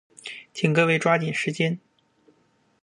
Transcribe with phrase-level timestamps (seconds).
[0.51, 1.79] 请各位抓紧时间。